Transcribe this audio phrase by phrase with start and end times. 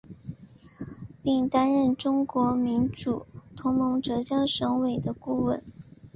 [1.21, 5.63] 并担任中国民主同盟浙江省委的顾问。